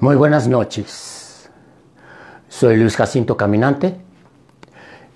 [0.00, 1.50] Muy buenas noches.
[2.48, 4.00] Soy Luis Jacinto Caminante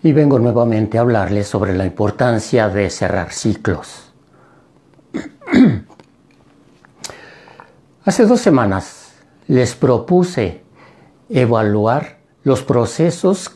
[0.02, 4.12] y vengo nuevamente a hablarles sobre la importancia de cerrar ciclos.
[8.04, 9.14] Hace dos semanas
[9.48, 10.62] les propuse
[11.30, 13.52] evaluar los procesos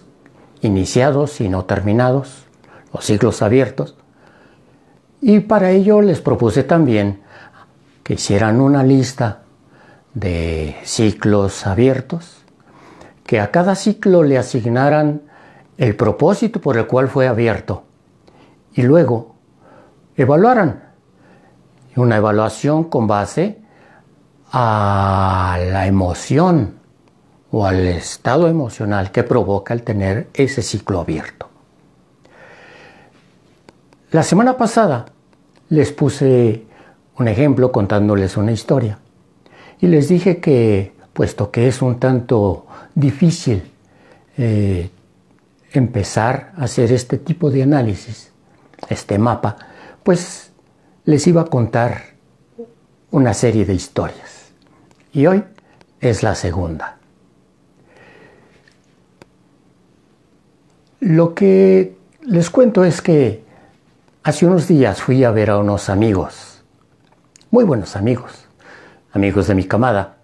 [0.62, 2.46] iniciados y no terminados,
[2.94, 3.96] los ciclos abiertos,
[5.20, 7.20] y para ello les propuse también
[8.02, 9.42] que hicieran una lista
[10.14, 12.44] de ciclos abiertos,
[13.24, 15.22] que a cada ciclo le asignaran
[15.76, 17.84] el propósito por el cual fue abierto
[18.74, 19.34] y luego
[20.16, 20.82] evaluaran
[21.96, 23.60] una evaluación con base
[24.52, 26.78] a la emoción
[27.50, 31.48] o al estado emocional que provoca el tener ese ciclo abierto.
[34.10, 35.06] La semana pasada
[35.68, 36.66] les puse
[37.18, 38.98] un ejemplo contándoles una historia
[39.80, 43.62] y les dije que, puesto que es un tanto difícil
[44.36, 44.90] eh,
[45.72, 48.32] empezar a hacer este tipo de análisis,
[48.88, 49.56] este mapa,
[50.02, 50.50] pues
[51.04, 52.02] les iba a contar
[53.10, 54.50] una serie de historias.
[55.12, 55.44] Y hoy
[56.00, 56.98] es la segunda.
[61.00, 63.44] Lo que les cuento es que
[64.22, 66.62] hace unos días fui a ver a unos amigos,
[67.50, 68.47] muy buenos amigos,
[69.18, 70.18] amigos de mi camada.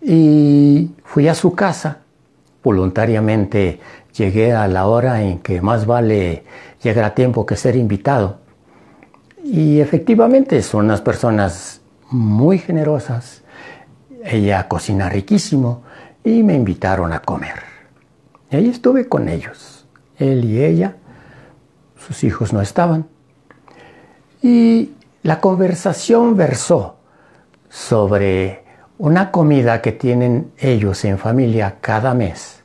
[0.00, 2.02] Y fui a su casa,
[2.62, 3.80] voluntariamente
[4.14, 6.44] llegué a la hora en que más vale
[6.82, 8.38] llegar a tiempo que ser invitado.
[9.42, 13.42] Y efectivamente son unas personas muy generosas.
[14.22, 15.82] Ella cocina riquísimo
[16.22, 17.60] y me invitaron a comer.
[18.52, 19.86] Y ahí estuve con ellos,
[20.16, 20.94] él y ella.
[21.96, 23.06] Sus hijos no estaban.
[24.42, 24.92] Y
[25.24, 26.97] la conversación versó
[27.68, 28.64] sobre
[28.98, 32.62] una comida que tienen ellos en familia cada mes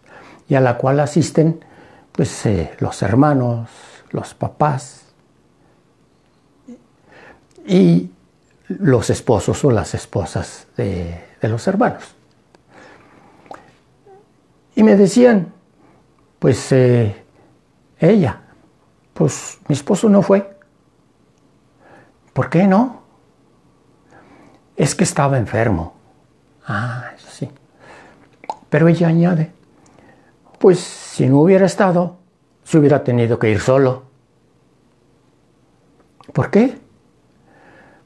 [0.47, 1.63] y a la cual asisten
[2.11, 3.69] pues eh, los hermanos,
[4.11, 5.03] los papás
[7.65, 8.11] y
[8.67, 12.15] los esposos o las esposas de, los hermanos.
[14.75, 15.51] Y me decían,
[16.39, 17.23] pues eh,
[17.99, 18.41] ella,
[19.13, 20.57] pues mi esposo no fue.
[22.33, 23.02] ¿Por qué no?
[24.75, 25.93] Es que estaba enfermo.
[26.65, 27.49] Ah, eso sí.
[28.69, 29.51] Pero ella añade,
[30.59, 32.17] pues si no hubiera estado,
[32.63, 34.03] se hubiera tenido que ir solo.
[36.31, 36.79] ¿Por qué?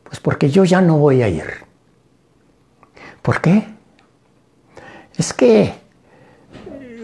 [0.03, 1.45] Pues porque yo ya no voy a ir.
[3.21, 3.67] ¿Por qué?
[5.17, 5.73] Es que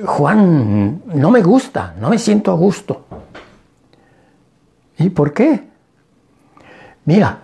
[0.05, 3.05] Juan no me gusta, no me siento a gusto.
[4.97, 5.67] ¿Y por qué?
[7.05, 7.43] Mira,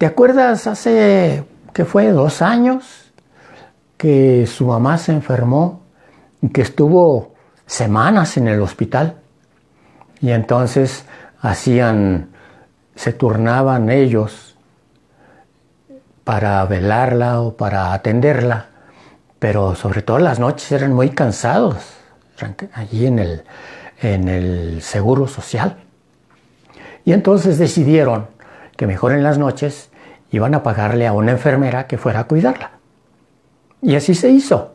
[0.00, 1.44] ¿Te acuerdas hace
[1.74, 3.12] que fue dos años
[3.98, 5.82] que su mamá se enfermó
[6.40, 7.34] y que estuvo
[7.66, 9.16] semanas en el hospital?
[10.22, 11.04] Y entonces
[11.42, 12.30] hacían,
[12.94, 14.56] se turnaban ellos
[16.24, 18.68] para velarla o para atenderla,
[19.38, 21.76] pero sobre todo las noches eran muy cansados
[22.72, 23.44] allí en el,
[24.00, 25.76] en el seguro social.
[27.04, 28.28] Y entonces decidieron
[28.78, 29.89] que mejor en las noches
[30.30, 32.72] iban a pagarle a una enfermera que fuera a cuidarla.
[33.82, 34.72] Y así se hizo.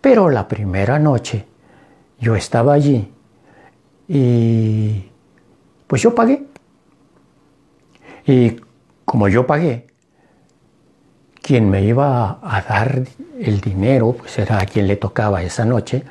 [0.00, 1.46] Pero la primera noche
[2.18, 3.12] yo estaba allí
[4.08, 5.10] y
[5.86, 6.44] pues yo pagué.
[8.26, 8.60] Y
[9.04, 9.86] como yo pagué,
[11.42, 13.02] quien me iba a dar
[13.38, 16.02] el dinero, pues era a quien le tocaba esa noche,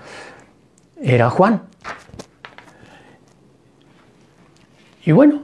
[1.01, 1.63] era Juan.
[5.06, 5.41] Y bueno,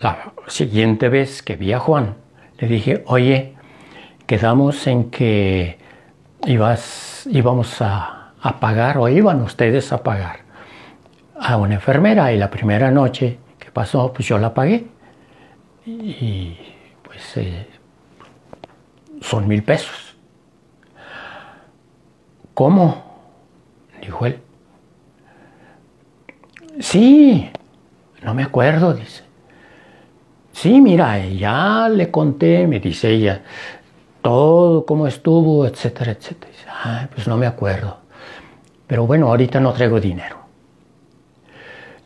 [0.00, 2.14] la siguiente vez que vi a Juan,
[2.58, 3.54] le dije, oye,
[4.26, 5.78] quedamos en que
[6.46, 10.40] ibas, íbamos a, a pagar o iban ustedes a pagar
[11.40, 14.86] a una enfermera y la primera noche que pasó, pues yo la pagué.
[15.86, 16.56] Y
[17.02, 17.66] pues eh,
[19.20, 20.16] son mil pesos.
[22.54, 23.04] ¿Cómo?
[24.02, 24.40] Dijo él.
[26.80, 27.50] Sí,
[28.22, 29.27] no me acuerdo, dice.
[30.60, 33.42] Sí, mira, ya le conté, me dice ella,
[34.20, 36.52] todo cómo estuvo, etcétera, etcétera.
[36.82, 37.98] Ay, pues no me acuerdo.
[38.88, 40.38] Pero bueno, ahorita no traigo dinero.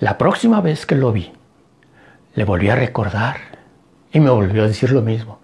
[0.00, 1.32] La próxima vez que lo vi,
[2.34, 3.36] le volví a recordar
[4.12, 5.38] y me volvió a decir lo mismo.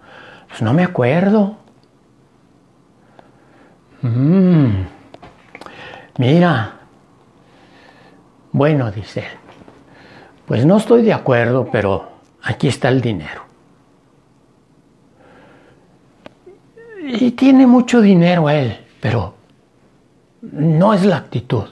[0.47, 1.57] Pues no me acuerdo.
[4.03, 4.83] Mm,
[6.19, 6.75] mira,
[8.51, 9.37] bueno, dice él,
[10.45, 13.49] pues no estoy de acuerdo, pero aquí está el dinero.
[17.09, 19.35] y tiene mucho dinero él, pero
[20.41, 21.65] no es la actitud.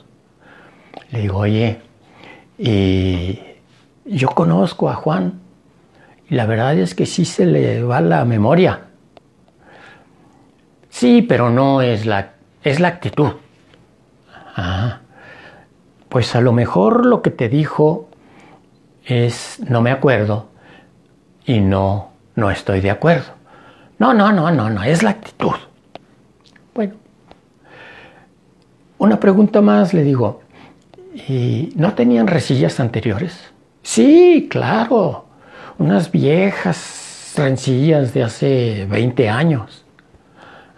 [1.12, 1.80] Le digo, oye,
[2.58, 3.40] y
[4.06, 5.40] yo conozco a Juan
[6.28, 8.88] y la verdad es que sí se le va la memoria.
[10.90, 12.34] Sí, pero no es la,
[12.64, 13.34] es la actitud.
[14.56, 15.02] Ah,
[16.10, 18.10] pues a lo mejor lo que te dijo
[19.06, 20.50] es no me acuerdo
[21.48, 23.34] y no, no estoy de acuerdo.
[23.98, 25.56] No, no, no, no, no, es la actitud.
[26.76, 26.94] Bueno,
[29.00, 30.42] una pregunta más le digo,
[31.16, 33.52] ¿y no tenían resillas anteriores?
[33.82, 35.26] Sí, claro,
[35.80, 39.86] unas viejas rencillas de hace 20 años.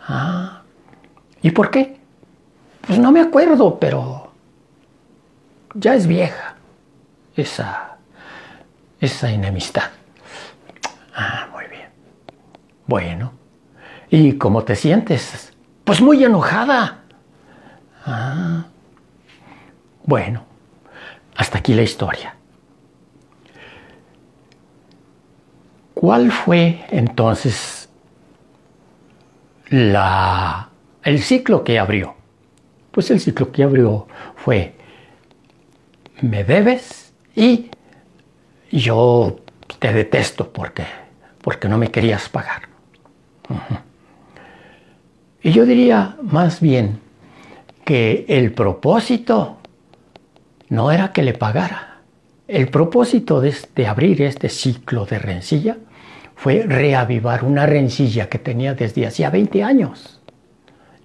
[0.08, 0.62] Ah,
[1.42, 1.98] ¿y por qué?
[2.86, 4.32] Pues no me acuerdo, pero
[5.74, 6.56] ya es vieja
[7.36, 7.98] esa,
[9.00, 9.99] esa enemistad.
[12.90, 13.34] Bueno,
[14.10, 15.54] ¿y cómo te sientes?
[15.84, 17.04] Pues muy enojada.
[18.04, 18.66] Ah,
[20.06, 20.44] bueno,
[21.36, 22.36] hasta aquí la historia.
[25.94, 27.90] ¿Cuál fue entonces
[29.70, 30.70] la,
[31.04, 32.16] el ciclo que abrió?
[32.90, 34.74] Pues el ciclo que abrió fue,
[36.22, 37.70] me debes y
[38.72, 39.42] yo
[39.78, 40.86] te detesto porque,
[41.44, 42.69] porque no me querías pagar.
[45.42, 47.00] Y yo diría más bien
[47.86, 49.58] que el propósito
[50.70, 52.02] no era que le pagara.
[52.48, 53.56] El propósito de,
[53.88, 55.78] abrir este ciclo de rencilla
[56.36, 60.20] fue reavivar una rencilla que tenía desde hacía 20 años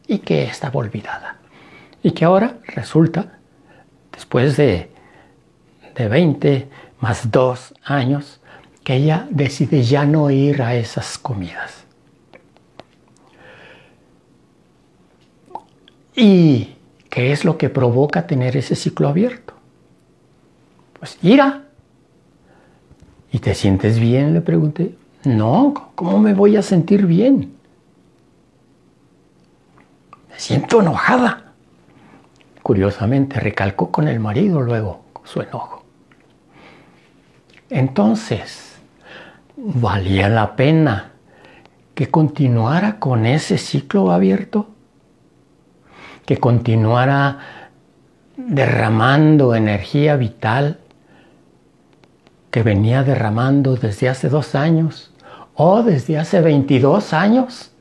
[0.07, 1.39] y que estaba olvidada.
[2.03, 3.39] Y que ahora resulta,
[4.13, 4.91] después de,
[5.95, 6.69] de 20
[7.01, 8.41] más 2 años,
[8.83, 11.85] que ella decide ya no ir a esas comidas.
[16.17, 16.77] ¿Y
[17.11, 19.55] qué es lo que provoca tener ese ciclo abierto?
[20.99, 21.65] Pues ira.
[23.33, 24.33] ¿Y te sientes bien?
[24.33, 24.97] Le pregunté.
[25.25, 27.55] No, ¿cómo me voy a sentir bien?
[30.31, 31.53] Me siento enojada.
[32.63, 35.85] Curiosamente, recalcó con el marido luego su enojo.
[37.71, 38.77] Entonces,
[39.57, 41.13] ¿valía la pena
[41.95, 44.74] que continuara con ese ciclo abierto?
[46.27, 47.39] Que continuara
[48.37, 50.79] derramando energía vital
[52.51, 55.13] que venía derramando desde hace dos años
[55.55, 57.73] o desde hace 22 años.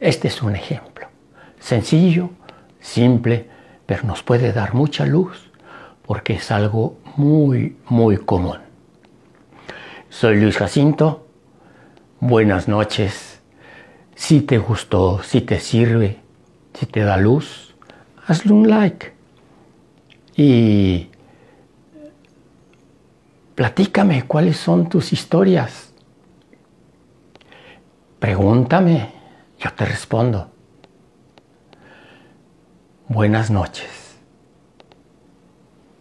[0.00, 1.08] Este es un ejemplo,
[1.58, 2.30] sencillo,
[2.80, 3.50] simple,
[3.84, 5.50] pero nos puede dar mucha luz
[6.06, 8.58] porque es algo muy, muy común.
[10.08, 11.26] Soy Luis Jacinto,
[12.20, 13.40] buenas noches.
[14.14, 16.23] Si te gustó, si te sirve,
[16.74, 17.74] si te da luz,
[18.26, 19.14] hazle un like.
[20.36, 21.08] Y
[23.54, 25.92] Platícame cuáles son tus historias.
[28.18, 29.12] Pregúntame,
[29.58, 30.50] yo te respondo.
[33.06, 34.16] Buenas noches.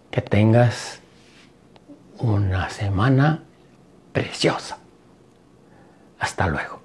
[0.10, 1.00] Que tengas
[2.18, 3.44] una semana
[4.14, 4.80] preciosa.
[6.20, 6.83] Hasta luego.